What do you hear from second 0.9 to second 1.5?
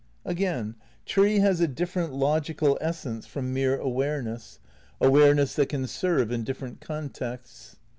tree